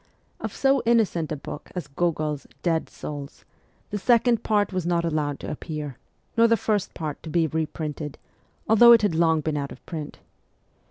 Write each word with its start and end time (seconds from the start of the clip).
Of 0.39 0.51
so 0.51 0.81
innocent 0.83 1.31
a 1.31 1.35
book 1.35 1.71
as 1.75 1.87
G6gol's' 1.89 2.47
Dead 2.63 2.89
Souls' 2.89 3.45
the 3.91 3.99
second 3.99 4.41
part 4.41 4.73
was 4.73 4.83
not 4.83 5.05
allowed 5.05 5.39
to 5.41 5.51
appear, 5.51 5.99
nor 6.35 6.47
the 6.47 6.57
first 6.57 6.95
part 6.95 7.21
to 7.21 7.29
be 7.29 7.45
reprinted, 7.45 8.17
although 8.67 8.93
it 8.93 9.03
had 9.03 9.13
long 9.13 9.41
been 9.41 9.57
out 9.57 9.71
of 9.71 9.85
print. 9.85 10.17